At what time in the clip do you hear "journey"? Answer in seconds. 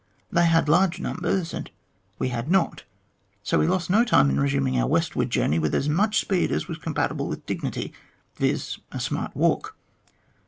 5.29-5.59